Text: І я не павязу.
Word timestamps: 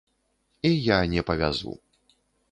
І 0.69 0.71
я 0.75 0.97
не 1.11 1.23
павязу. 1.29 1.75